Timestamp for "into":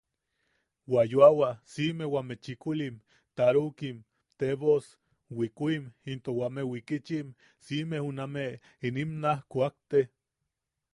6.11-6.31